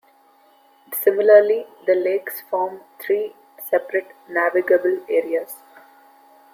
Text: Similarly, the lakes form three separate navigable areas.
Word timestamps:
Similarly, 0.99 1.67
the 1.85 1.93
lakes 1.93 2.41
form 2.49 2.81
three 2.99 3.35
separate 3.69 4.15
navigable 4.27 4.97
areas. 5.07 5.57